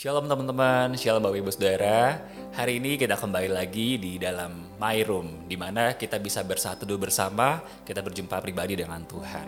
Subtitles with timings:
[0.00, 2.24] Shalom teman-teman, shalom Bapak Ibu Saudara.
[2.56, 7.04] Hari ini kita kembali lagi di dalam My Room, di mana kita bisa bersatu dulu
[7.04, 9.44] bersama, kita berjumpa pribadi dengan Tuhan.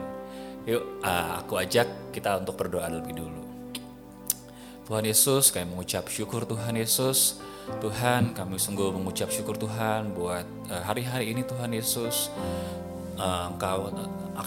[0.68, 3.42] Yuk, uh, aku ajak kita untuk berdoa lebih dulu.
[4.84, 7.40] Tuhan Yesus, kami mengucap syukur Tuhan Yesus.
[7.80, 12.28] Tuhan, kami sungguh mengucap syukur Tuhan buat uh, hari-hari ini Tuhan Yesus.
[13.16, 13.88] Uh, engkau,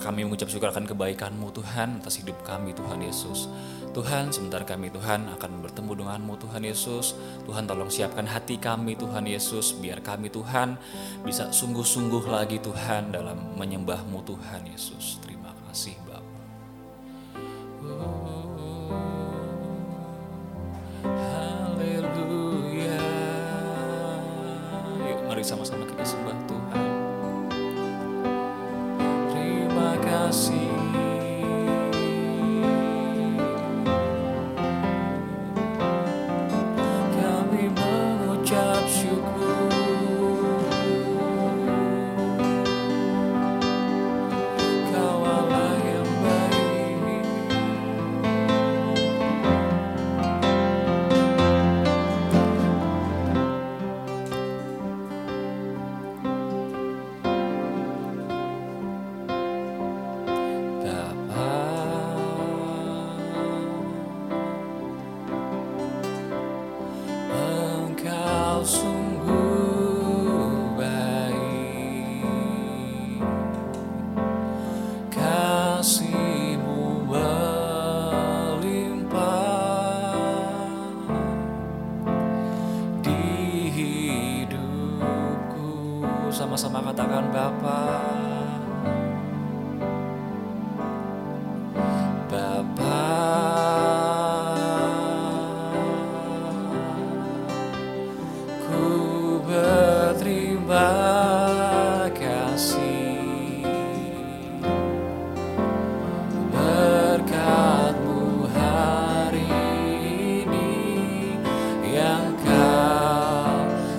[0.06, 3.50] kami mengucap syukur akan kebaikan-Mu Tuhan atas hidup kami Tuhan Yesus.
[3.96, 7.16] Tuhan, sebentar kami Tuhan akan bertemu denganmu Tuhan Yesus.
[7.48, 10.76] Tuhan tolong siapkan hati kami Tuhan Yesus, biar kami Tuhan
[11.24, 15.24] bisa sungguh-sungguh lagi Tuhan dalam menyembahmu Tuhan Yesus.
[15.24, 16.44] Terima kasih Bapak.
[21.08, 23.00] Haleluya.
[25.08, 26.92] Yuk mari sama-sama kita sembah Tuhan.
[29.32, 30.65] Terima kasih.
[68.66, 68.95] Engkau sungguh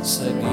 [0.06, 0.45] kau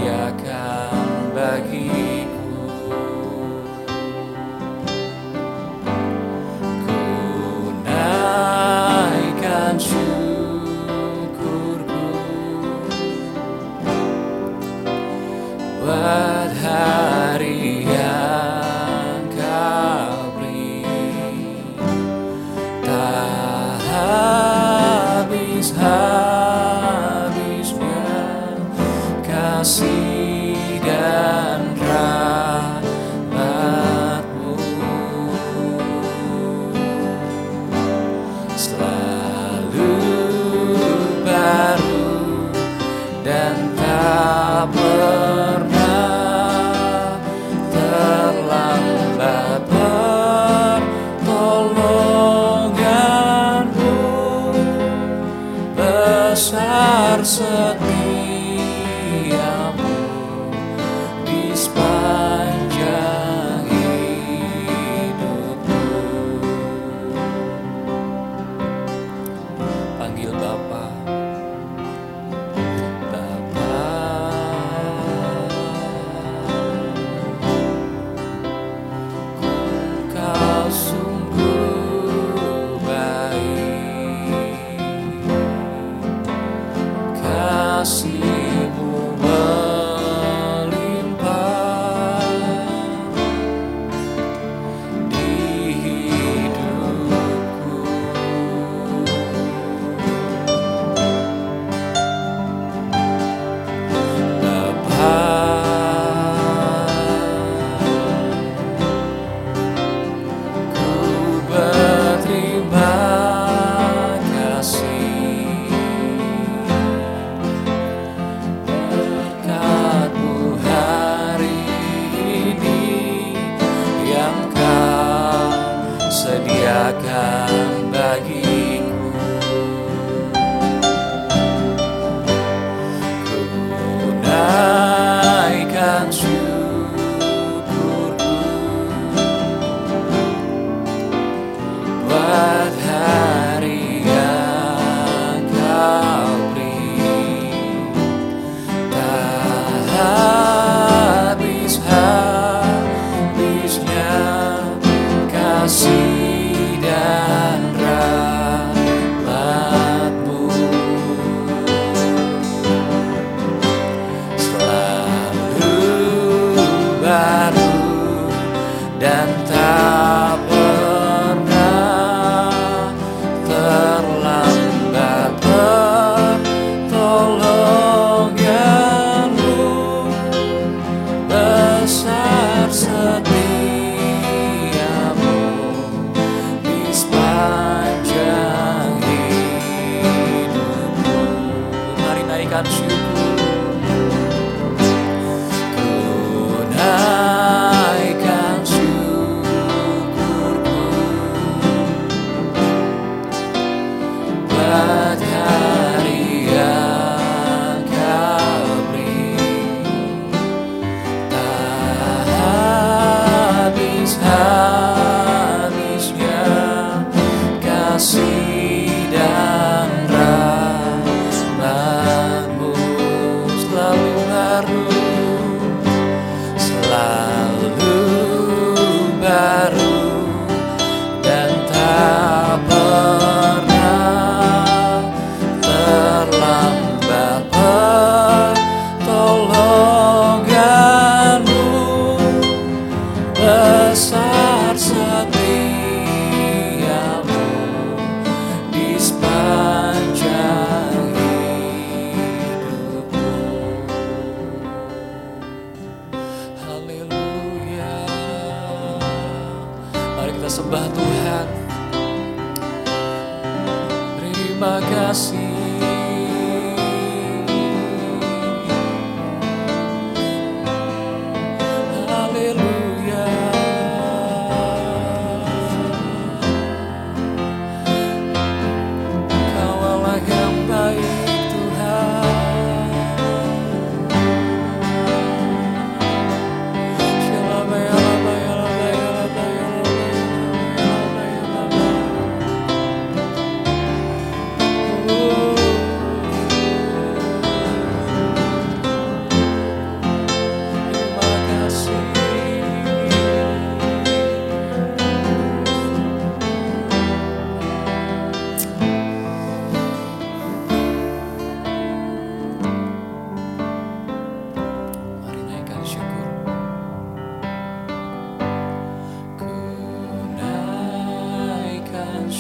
[57.24, 57.83] answered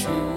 [0.03, 0.32] true.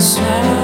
[0.00, 0.59] inside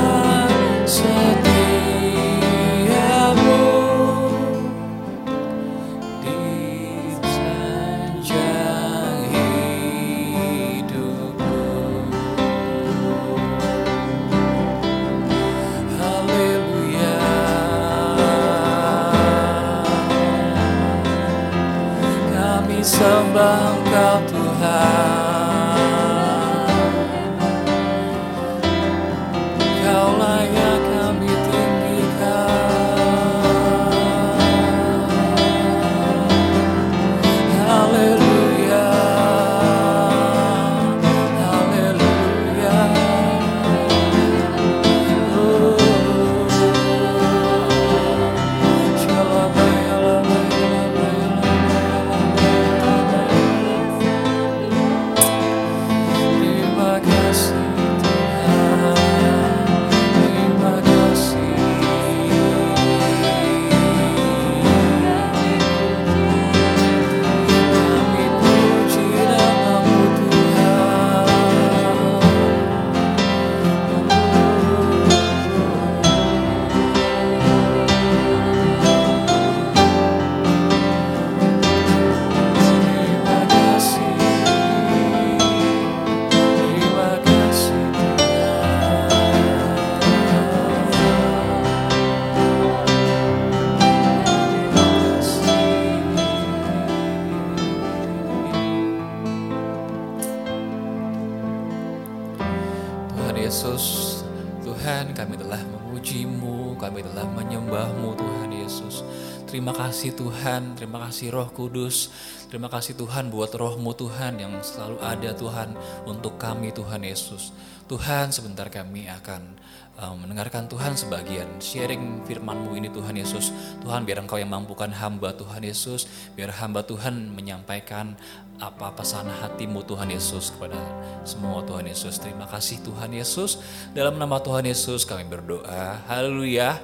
[109.56, 112.12] Terima kasih Tuhan, terima kasih Roh Kudus,
[112.52, 115.72] terima kasih Tuhan buat rohmu Tuhan yang selalu ada Tuhan
[116.04, 117.56] untuk kami Tuhan Yesus.
[117.88, 119.56] Tuhan sebentar kami akan
[119.96, 123.48] um, mendengarkan Tuhan sebagian sharing firman-Mu ini Tuhan Yesus.
[123.80, 126.04] Tuhan biar Engkau yang mampukan hamba Tuhan Yesus,
[126.36, 128.12] biar hamba Tuhan menyampaikan
[128.60, 130.76] apa pesan hatimu Tuhan Yesus kepada
[131.24, 132.20] semua Tuhan Yesus.
[132.20, 133.56] Terima kasih Tuhan Yesus.
[133.96, 136.04] Dalam nama Tuhan Yesus kami berdoa.
[136.04, 136.76] Haleluya.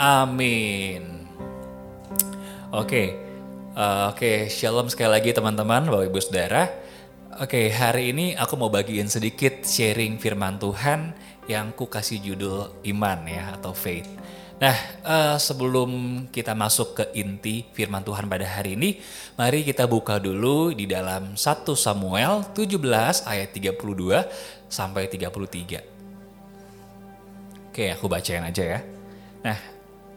[0.00, 1.25] Amin.
[2.74, 3.14] Oke.
[3.78, 6.66] Uh, Oke, shalom sekali lagi teman-teman, Bapak Ibu Saudara.
[7.38, 11.14] Oke, hari ini aku mau bagiin sedikit sharing firman Tuhan
[11.46, 14.10] yang ku kasih judul iman ya atau faith.
[14.58, 14.74] Nah,
[15.06, 18.98] uh, sebelum kita masuk ke inti firman Tuhan pada hari ini,
[19.38, 22.82] mari kita buka dulu di dalam 1 Samuel 17
[23.30, 24.26] ayat 32
[24.66, 25.86] sampai 33.
[27.70, 28.80] Oke, aku bacain aja ya.
[29.44, 29.58] Nah,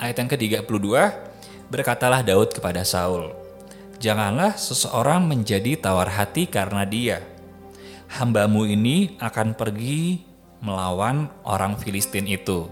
[0.02, 1.29] ayat yang ke-32,
[1.70, 3.32] berkatalah Daud kepada Saul,
[4.00, 7.20] Janganlah seseorang menjadi tawar hati karena dia.
[8.16, 10.24] Hambamu ini akan pergi
[10.64, 12.72] melawan orang Filistin itu.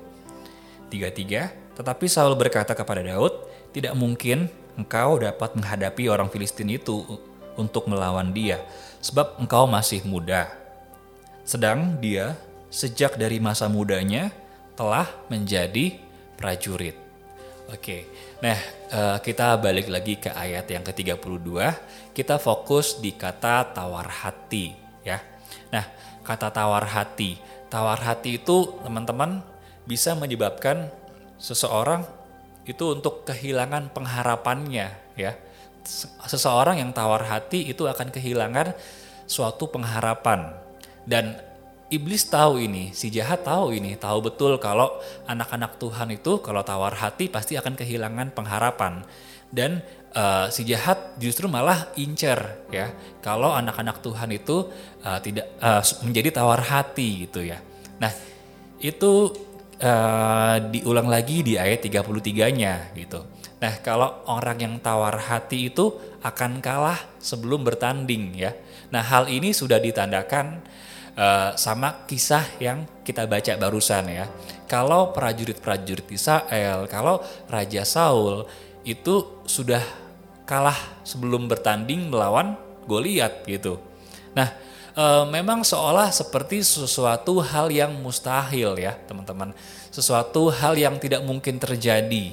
[0.88, 3.44] Tiga-tiga, tetapi Saul berkata kepada Daud,
[3.76, 4.48] tidak mungkin
[4.80, 7.04] engkau dapat menghadapi orang Filistin itu
[7.60, 8.64] untuk melawan dia,
[9.04, 10.48] sebab engkau masih muda.
[11.44, 12.40] Sedang dia
[12.72, 14.32] sejak dari masa mudanya
[14.80, 16.00] telah menjadi
[16.40, 17.07] prajurit.
[17.68, 18.08] Oke,
[18.40, 18.56] nah
[18.96, 21.52] uh, kita balik lagi ke ayat yang ke-32.
[22.16, 24.72] Kita fokus di kata tawar hati
[25.04, 25.20] ya.
[25.68, 25.84] Nah,
[26.24, 27.36] kata tawar hati.
[27.68, 29.44] Tawar hati itu teman-teman
[29.84, 30.88] bisa menyebabkan
[31.36, 32.08] seseorang
[32.64, 34.88] itu untuk kehilangan pengharapannya
[35.20, 35.36] ya.
[36.24, 38.80] Seseorang yang tawar hati itu akan kehilangan
[39.28, 40.56] suatu pengharapan.
[41.04, 41.36] Dan
[41.88, 44.92] iblis tahu ini, si jahat tahu ini, tahu betul kalau
[45.28, 49.08] anak-anak Tuhan itu kalau tawar hati pasti akan kehilangan pengharapan.
[49.48, 49.80] Dan
[50.12, 52.92] uh, si jahat justru malah incer ya,
[53.24, 54.68] kalau anak-anak Tuhan itu
[55.08, 57.64] uh, tidak uh, menjadi tawar hati gitu ya.
[58.04, 58.12] Nah,
[58.84, 59.32] itu
[59.80, 63.24] uh, diulang lagi di ayat 33-nya gitu.
[63.58, 68.54] Nah, kalau orang yang tawar hati itu akan kalah sebelum bertanding ya.
[68.94, 70.62] Nah, hal ini sudah ditandakan
[71.18, 74.26] uh, sama kisah yang kita baca barusan ya.
[74.70, 78.46] Kalau prajurit-prajurit Israel, kalau Raja Saul
[78.88, 79.84] itu sudah
[80.48, 82.56] kalah sebelum bertanding melawan
[82.88, 83.84] Goliat gitu.
[84.32, 84.48] Nah,
[84.96, 89.52] e, memang seolah seperti sesuatu hal yang mustahil ya, teman-teman.
[89.92, 92.32] Sesuatu hal yang tidak mungkin terjadi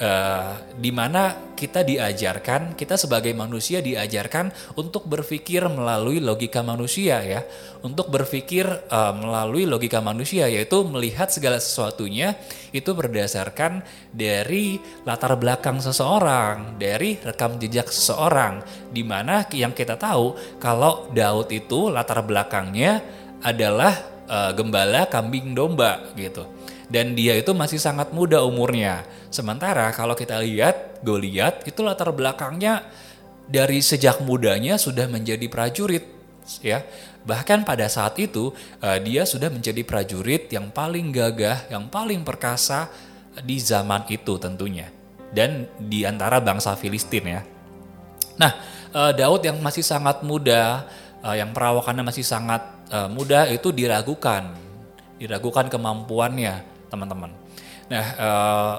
[0.00, 7.40] uh, di mana kita diajarkan, kita sebagai manusia diajarkan untuk berpikir melalui logika manusia ya,
[7.80, 12.36] untuk berpikir uh, melalui logika manusia yaitu melihat segala sesuatunya
[12.76, 13.80] itu berdasarkan
[14.12, 14.76] dari
[15.08, 18.60] latar belakang seseorang, dari rekam jejak seseorang,
[18.92, 23.00] di mana yang kita tahu kalau Daud itu latar belakangnya
[23.40, 23.96] adalah
[24.28, 26.44] uh, gembala kambing domba gitu.
[26.86, 29.02] Dan dia itu masih sangat muda umurnya.
[29.30, 32.86] Sementara kalau kita lihat Goliat itu latar belakangnya
[33.46, 36.04] dari sejak mudanya sudah menjadi prajurit
[36.62, 36.82] ya.
[37.26, 42.86] Bahkan pada saat itu uh, dia sudah menjadi prajurit yang paling gagah, yang paling perkasa
[43.42, 44.86] di zaman itu tentunya.
[45.34, 47.42] Dan di antara bangsa Filistin ya.
[48.38, 48.52] Nah,
[48.94, 50.86] uh, Daud yang masih sangat muda,
[51.26, 52.62] uh, yang perawakannya masih sangat
[52.94, 54.54] uh, muda itu diragukan.
[55.18, 57.34] Diragukan kemampuannya teman-teman.
[57.90, 58.74] Nah, uh,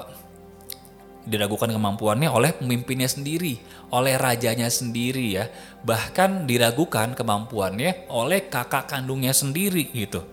[1.28, 3.60] diragukan kemampuannya oleh pemimpinnya sendiri,
[3.92, 5.44] oleh rajanya sendiri ya.
[5.84, 10.24] Bahkan diragukan kemampuannya oleh kakak kandungnya sendiri gitu.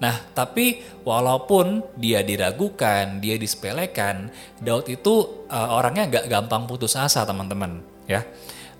[0.00, 7.22] Nah, tapi walaupun dia diragukan, dia disepelekan, Daud itu uh, orangnya gak gampang putus asa
[7.22, 8.26] teman-teman ya.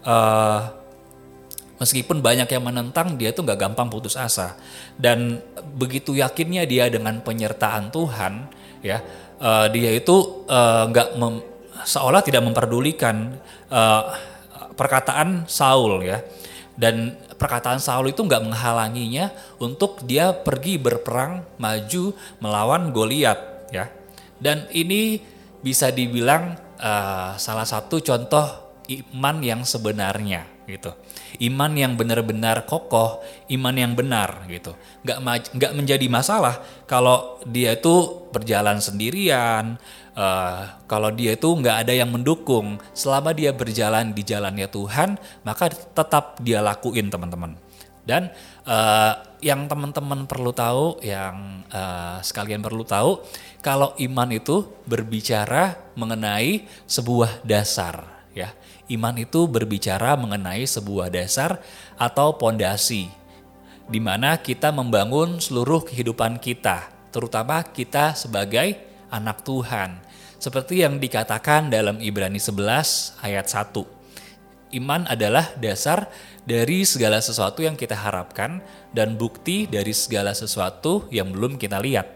[0.02, 0.80] Uh,
[1.80, 4.52] Meskipun banyak yang menentang, dia tuh nggak gampang putus asa.
[5.00, 5.40] Dan
[5.80, 8.52] begitu yakinnya dia dengan penyertaan Tuhan,
[8.84, 9.00] ya
[9.40, 11.16] uh, dia itu nggak uh,
[11.84, 13.36] seolah tidak memperdulikan
[13.70, 14.02] uh,
[14.74, 16.20] perkataan Saul ya.
[16.80, 19.28] Dan perkataan Saul itu nggak menghalanginya
[19.60, 23.88] untuk dia pergi berperang maju melawan Goliat ya.
[24.40, 25.20] Dan ini
[25.60, 28.46] bisa dibilang uh, salah satu contoh
[28.88, 30.94] iman yang sebenarnya gitu
[31.38, 34.74] iman yang benar-benar kokoh, iman yang benar gitu.
[35.06, 35.18] Nggak
[35.54, 36.58] nggak menjadi masalah
[36.90, 39.78] kalau dia itu berjalan sendirian,
[40.18, 42.82] uh, kalau dia itu nggak ada yang mendukung.
[42.92, 47.54] Selama dia berjalan di jalannya Tuhan, maka tetap dia lakuin teman-teman.
[48.00, 48.32] Dan
[48.66, 53.22] uh, yang teman-teman perlu tahu, yang uh, sekalian perlu tahu,
[53.62, 58.19] kalau iman itu berbicara mengenai sebuah dasar.
[58.90, 61.62] Iman itu berbicara mengenai sebuah dasar
[61.94, 63.06] atau pondasi,
[63.86, 70.02] di mana kita membangun seluruh kehidupan kita, terutama kita sebagai anak Tuhan.
[70.42, 74.00] Seperti yang dikatakan dalam Ibrani 11 ayat 1.
[74.74, 76.10] Iman adalah dasar
[76.46, 82.06] dari segala sesuatu yang kita harapkan dan bukti dari segala sesuatu yang belum kita lihat.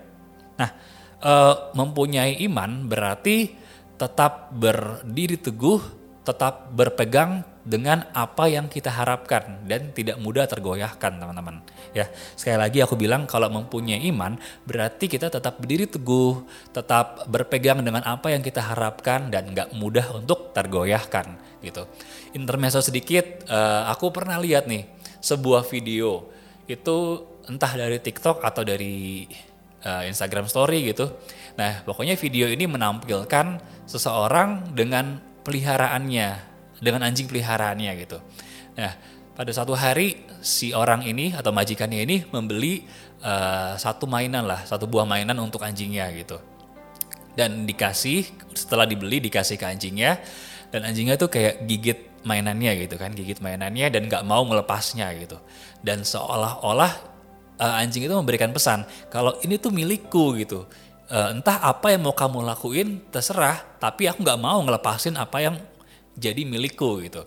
[0.59, 0.71] Nah,
[1.19, 1.35] e,
[1.75, 3.55] mempunyai iman berarti
[3.99, 11.65] tetap berdiri teguh, tetap berpegang dengan apa yang kita harapkan dan tidak mudah tergoyahkan, teman-teman.
[11.97, 17.81] Ya, sekali lagi aku bilang kalau mempunyai iman berarti kita tetap berdiri teguh, tetap berpegang
[17.85, 21.89] dengan apa yang kita harapkan dan nggak mudah untuk tergoyahkan, gitu
[22.35, 24.85] intermezzo sedikit, uh, aku pernah lihat nih
[25.23, 26.29] sebuah video
[26.67, 29.25] itu entah dari TikTok atau dari
[29.87, 31.15] uh, Instagram Story gitu.
[31.55, 36.29] Nah, pokoknya video ini menampilkan seseorang dengan peliharaannya,
[36.81, 38.19] dengan anjing peliharaannya gitu.
[38.81, 38.93] Nah,
[39.37, 42.83] pada satu hari si orang ini atau majikannya ini membeli
[43.23, 46.41] uh, satu mainan lah, satu buah mainan untuk anjingnya gitu.
[47.35, 50.23] Dan dikasih setelah dibeli dikasih ke anjingnya
[50.71, 55.39] dan anjingnya tuh kayak gigit mainannya gitu kan gigit mainannya dan nggak mau melepasnya gitu
[55.85, 56.93] dan seolah-olah
[57.61, 60.67] uh, anjing itu memberikan pesan kalau ini tuh milikku gitu
[61.11, 65.57] uh, entah apa yang mau kamu lakuin terserah tapi aku nggak mau ngelepasin apa yang
[66.15, 67.27] jadi milikku gitu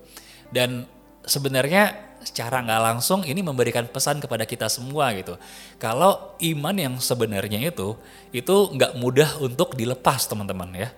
[0.54, 0.88] dan
[1.28, 5.40] sebenarnya secara nggak langsung ini memberikan pesan kepada kita semua gitu.
[5.80, 7.96] Kalau iman yang sebenarnya itu
[8.36, 10.90] itu nggak mudah untuk dilepas teman-teman ya.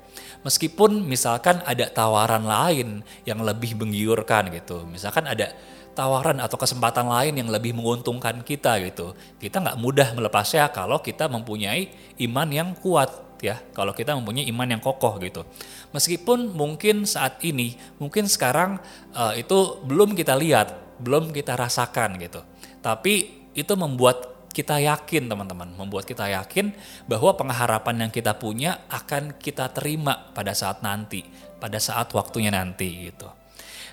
[0.41, 4.87] Meskipun misalkan ada tawaran lain yang lebih menggiurkan gitu.
[4.89, 5.53] Misalkan ada
[5.93, 9.13] tawaran atau kesempatan lain yang lebih menguntungkan kita gitu.
[9.37, 11.89] Kita nggak mudah melepasnya kalau kita mempunyai
[12.23, 13.09] iman yang kuat
[13.41, 13.59] ya.
[13.71, 15.43] Kalau kita mempunyai iman yang kokoh gitu.
[15.95, 18.77] Meskipun mungkin saat ini, mungkin sekarang
[19.15, 22.43] uh, itu belum kita lihat, belum kita rasakan gitu.
[22.79, 26.73] Tapi itu membuat kita yakin teman-teman, membuat kita yakin
[27.05, 31.23] bahwa pengharapan yang kita punya akan kita terima pada saat nanti,
[31.61, 33.38] pada saat waktunya nanti gitu.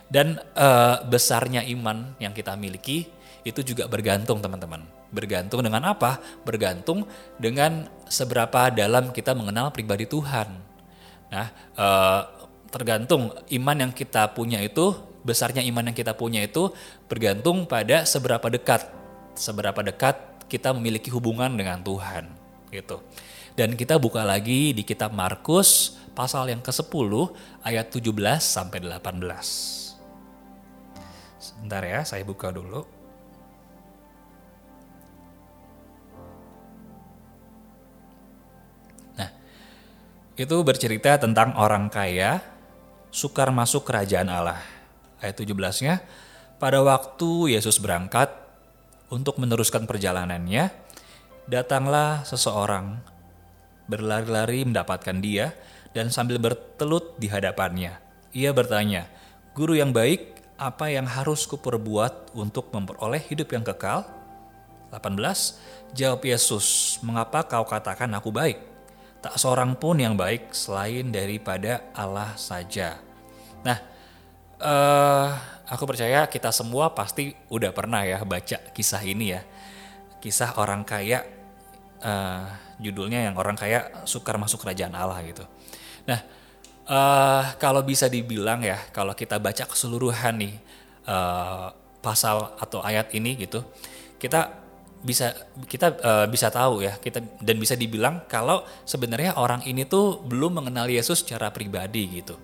[0.07, 3.11] Dan uh, besarnya iman yang kita miliki
[3.47, 4.83] itu juga bergantung teman-teman.
[5.11, 6.19] Bergantung dengan apa?
[6.43, 7.07] Bergantung
[7.39, 10.51] dengan seberapa dalam kita mengenal pribadi Tuhan.
[11.31, 12.23] Nah, uh,
[12.71, 14.95] tergantung iman yang kita punya itu,
[15.27, 16.71] besarnya iman yang kita punya itu
[17.11, 18.87] bergantung pada seberapa dekat,
[19.35, 22.31] seberapa dekat kita memiliki hubungan dengan Tuhan
[22.71, 23.03] gitu.
[23.57, 27.11] Dan kita buka lagi di kitab Markus pasal yang ke-10
[27.65, 29.86] ayat 17 sampai 18.
[31.57, 32.85] Sebentar ya, saya buka dulu.
[39.17, 39.31] Nah,
[40.37, 42.45] itu bercerita tentang orang kaya
[43.09, 44.61] sukar masuk kerajaan Allah.
[45.25, 46.05] Ayat 17-nya,
[46.61, 48.29] pada waktu Yesus berangkat,
[49.07, 50.71] untuk meneruskan perjalanannya,
[51.47, 52.99] datanglah seseorang
[53.87, 55.55] berlari-lari mendapatkan dia
[55.95, 58.03] dan sambil bertelut di hadapannya.
[58.35, 59.07] Ia bertanya,
[59.57, 64.09] Guru yang baik, apa yang harus kuperbuat untuk memperoleh hidup yang kekal?
[64.93, 65.93] 18.
[65.93, 68.59] Jawab Yesus, mengapa kau katakan aku baik?
[69.21, 72.97] Tak seorang pun yang baik selain daripada Allah saja.
[73.65, 73.79] Nah,
[74.61, 75.29] uh,
[75.69, 79.43] aku percaya kita semua pasti udah pernah ya baca kisah ini ya.
[80.23, 81.27] Kisah orang kaya,
[82.01, 82.49] uh,
[82.81, 85.45] judulnya yang orang kaya sukar masuk kerajaan Allah gitu.
[86.07, 86.23] Nah,
[86.87, 90.55] uh, kalau bisa dibilang ya, kalau kita baca keseluruhan nih
[91.07, 91.71] uh,
[92.03, 93.63] pasal atau ayat ini gitu,
[94.19, 94.66] kita
[95.05, 95.37] bisa
[95.69, 100.59] kita uh, bisa tahu ya kita dan bisa dibilang kalau sebenarnya orang ini tuh belum
[100.63, 102.35] mengenal Yesus secara pribadi gitu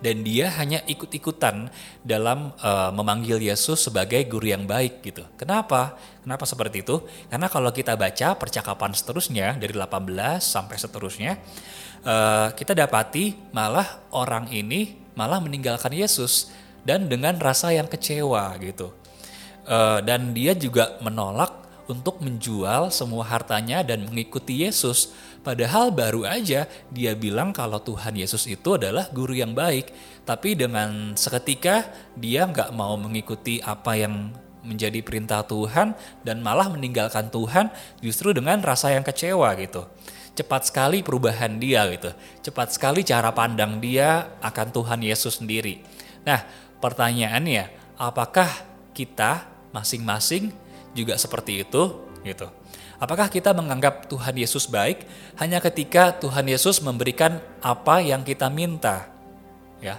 [0.00, 1.68] dan dia hanya ikut-ikutan
[2.00, 5.28] dalam uh, memanggil Yesus sebagai guru yang baik gitu.
[5.36, 5.96] Kenapa?
[6.24, 7.04] Kenapa seperti itu?
[7.28, 11.36] Karena kalau kita baca percakapan seterusnya dari 18 sampai seterusnya
[12.04, 16.48] uh, kita dapati malah orang ini malah meninggalkan Yesus
[16.80, 18.96] dan dengan rasa yang kecewa gitu.
[19.68, 25.10] Uh, dan dia juga menolak untuk menjual semua hartanya dan mengikuti Yesus.
[25.42, 29.90] Padahal baru aja dia bilang kalau Tuhan Yesus itu adalah guru yang baik.
[30.22, 34.30] Tapi dengan seketika dia nggak mau mengikuti apa yang
[34.62, 37.72] menjadi perintah Tuhan dan malah meninggalkan Tuhan
[38.04, 39.88] justru dengan rasa yang kecewa gitu.
[40.36, 42.14] Cepat sekali perubahan dia gitu.
[42.44, 45.82] Cepat sekali cara pandang dia akan Tuhan Yesus sendiri.
[46.22, 46.44] Nah
[46.78, 48.48] pertanyaannya apakah
[48.92, 50.52] kita masing-masing
[50.94, 52.48] juga seperti itu gitu.
[53.00, 55.08] Apakah kita menganggap Tuhan Yesus baik
[55.40, 59.08] hanya ketika Tuhan Yesus memberikan apa yang kita minta?
[59.80, 59.96] Ya.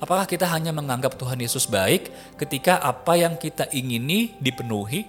[0.00, 5.06] Apakah kita hanya menganggap Tuhan Yesus baik ketika apa yang kita ingini dipenuhi?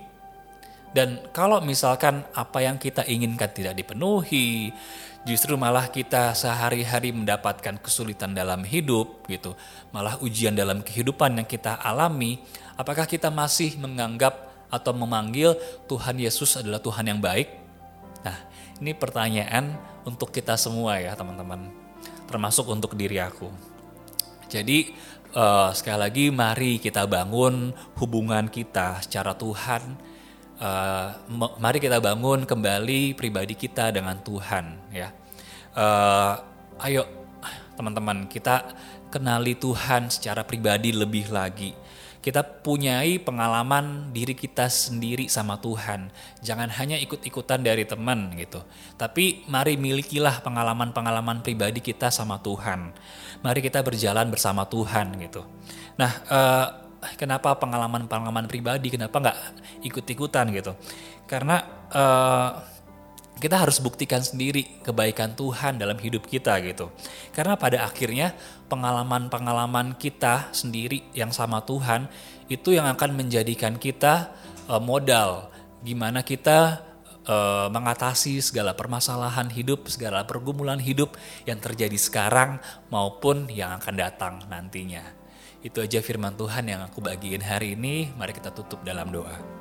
[0.92, 4.76] Dan kalau misalkan apa yang kita inginkan tidak dipenuhi,
[5.24, 9.56] justru malah kita sehari-hari mendapatkan kesulitan dalam hidup gitu,
[9.96, 12.44] malah ujian dalam kehidupan yang kita alami,
[12.76, 15.54] apakah kita masih menganggap atau memanggil
[15.86, 17.52] Tuhan Yesus adalah Tuhan yang baik?
[18.24, 18.38] Nah,
[18.80, 19.76] ini pertanyaan
[20.08, 21.70] untuk kita semua ya teman-teman,
[22.26, 23.52] termasuk untuk diri aku.
[24.48, 24.96] Jadi
[25.36, 30.10] uh, sekali lagi mari kita bangun hubungan kita secara Tuhan.
[30.62, 31.10] Uh,
[31.58, 35.10] mari kita bangun kembali pribadi kita dengan Tuhan ya.
[35.74, 36.38] Uh,
[36.86, 37.08] ayo
[37.74, 38.70] teman-teman kita
[39.10, 41.74] kenali Tuhan secara pribadi lebih lagi
[42.22, 46.14] kita punyai pengalaman diri kita sendiri sama Tuhan.
[46.46, 48.62] Jangan hanya ikut-ikutan dari teman gitu.
[48.94, 52.94] Tapi mari milikilah pengalaman-pengalaman pribadi kita sama Tuhan.
[53.42, 55.42] Mari kita berjalan bersama Tuhan gitu.
[55.98, 56.68] Nah, eh,
[57.18, 58.94] kenapa pengalaman-pengalaman pribadi?
[58.94, 59.38] Kenapa nggak
[59.90, 60.78] ikut-ikutan gitu?
[61.26, 61.58] Karena
[61.90, 62.50] eh,
[63.42, 66.94] kita harus buktikan sendiri kebaikan Tuhan dalam hidup kita gitu.
[67.34, 68.38] Karena pada akhirnya
[68.70, 72.06] pengalaman-pengalaman kita sendiri yang sama Tuhan
[72.48, 74.30] itu yang akan menjadikan kita
[74.70, 75.50] uh, modal
[75.82, 76.86] gimana kita
[77.26, 81.18] uh, mengatasi segala permasalahan hidup, segala pergumulan hidup
[81.50, 82.62] yang terjadi sekarang
[82.94, 85.02] maupun yang akan datang nantinya.
[85.62, 88.10] Itu aja firman Tuhan yang aku bagiin hari ini.
[88.18, 89.61] Mari kita tutup dalam doa.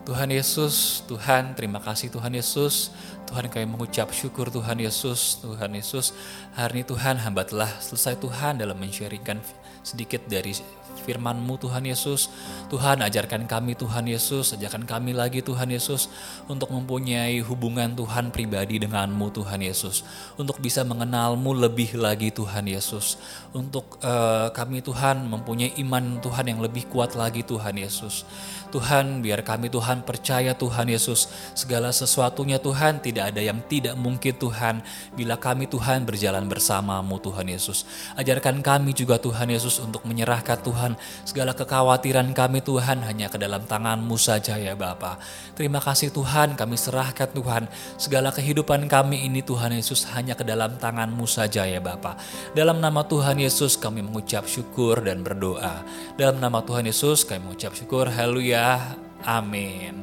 [0.00, 2.88] Tuhan Yesus, Tuhan terima kasih Tuhan Yesus,
[3.28, 6.16] Tuhan kami mengucap syukur Tuhan Yesus, Tuhan Yesus,
[6.56, 9.36] hari ini Tuhan hamba telah selesai Tuhan dalam mensharingkan
[9.84, 10.56] sedikit dari
[11.04, 12.30] firman-Mu Tuhan Yesus.
[12.70, 16.06] Tuhan ajarkan kami Tuhan Yesus, ajarkan kami lagi Tuhan Yesus
[16.46, 20.06] untuk mempunyai hubungan Tuhan pribadi denganmu Tuhan Yesus.
[20.38, 23.18] Untuk bisa mengenalmu lebih lagi Tuhan Yesus.
[23.50, 28.22] Untuk uh, kami Tuhan mempunyai iman Tuhan yang lebih kuat lagi Tuhan Yesus.
[28.70, 31.26] Tuhan biar kami Tuhan percaya Tuhan Yesus
[31.58, 34.80] segala sesuatunya Tuhan tidak ada yang tidak mungkin Tuhan
[35.18, 37.84] bila kami Tuhan berjalan bersamamu Tuhan Yesus.
[38.14, 40.96] Ajarkan kami juga Tuhan Yesus untuk menyerahkan Tuhan
[41.28, 45.20] segala kekhawatiran kami Tuhan hanya ke dalam tanganmu saja ya Bapa.
[45.52, 47.68] Terima kasih Tuhan kami serahkan Tuhan
[48.00, 52.16] segala kehidupan kami ini Tuhan Yesus hanya ke dalam tanganmu saja ya Bapa.
[52.56, 55.84] Dalam nama Tuhan Yesus kami mengucap syukur dan berdoa.
[56.16, 58.08] Dalam nama Tuhan Yesus kami mengucap syukur.
[58.08, 58.96] Haleluya.
[59.20, 60.00] Amin.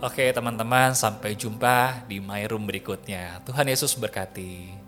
[0.00, 3.44] Oke teman-teman, sampai jumpa di My Room berikutnya.
[3.44, 4.85] Tuhan Yesus berkati.